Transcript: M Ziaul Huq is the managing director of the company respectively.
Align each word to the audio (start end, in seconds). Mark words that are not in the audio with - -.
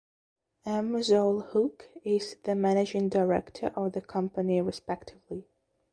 M 0.65 0.93
Ziaul 0.99 1.43
Huq 1.51 1.83
is 2.03 2.35
the 2.41 2.55
managing 2.55 3.07
director 3.07 3.71
of 3.75 3.91
the 3.91 4.01
company 4.01 4.59
respectively. 4.59 5.45